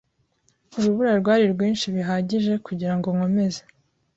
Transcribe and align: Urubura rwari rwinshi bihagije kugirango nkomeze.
Urubura 0.77 1.11
rwari 1.21 1.45
rwinshi 1.53 1.85
bihagije 1.95 2.53
kugirango 2.65 3.07
nkomeze. 3.15 3.61